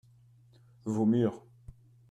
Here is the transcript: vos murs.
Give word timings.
vos 0.83 1.05
murs. 1.11 1.39